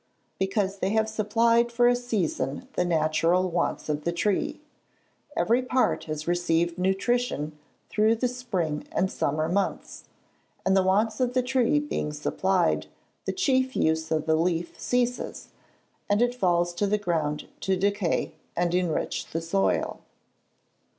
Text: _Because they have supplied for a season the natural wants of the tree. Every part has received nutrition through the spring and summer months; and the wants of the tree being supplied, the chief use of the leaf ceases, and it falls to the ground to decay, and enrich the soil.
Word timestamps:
_Because 0.39 0.79
they 0.79 0.89
have 0.93 1.07
supplied 1.07 1.71
for 1.71 1.87
a 1.87 1.95
season 1.95 2.67
the 2.73 2.83
natural 2.83 3.47
wants 3.51 3.87
of 3.87 4.03
the 4.03 4.11
tree. 4.11 4.59
Every 5.37 5.61
part 5.61 6.05
has 6.05 6.27
received 6.27 6.79
nutrition 6.79 7.55
through 7.87 8.15
the 8.15 8.27
spring 8.27 8.87
and 8.91 9.11
summer 9.11 9.47
months; 9.47 10.05
and 10.65 10.75
the 10.75 10.81
wants 10.81 11.19
of 11.19 11.33
the 11.35 11.43
tree 11.43 11.79
being 11.79 12.13
supplied, 12.13 12.87
the 13.25 13.31
chief 13.31 13.75
use 13.75 14.09
of 14.09 14.25
the 14.25 14.35
leaf 14.35 14.73
ceases, 14.81 15.49
and 16.09 16.19
it 16.19 16.33
falls 16.33 16.73
to 16.73 16.87
the 16.87 16.97
ground 16.97 17.47
to 17.59 17.77
decay, 17.77 18.33
and 18.57 18.73
enrich 18.73 19.27
the 19.27 19.39
soil. 19.39 19.99